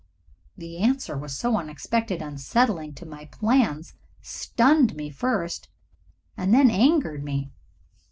The 0.57 0.79
answer, 0.79 1.27
so 1.27 1.55
unexpected 1.57 2.23
and 2.23 2.31
unsettling 2.31 2.95
to 2.95 3.05
all 3.05 3.11
my 3.11 3.25
plans, 3.25 3.93
stunned 4.19 4.95
me 4.95 5.11
first 5.11 5.69
and 6.35 6.51
then 6.51 6.71
angered 6.71 7.23
me. 7.23 7.51